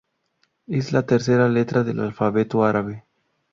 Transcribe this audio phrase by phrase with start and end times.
[0.65, 3.05] Es la tercera letra del alfabeto árabe.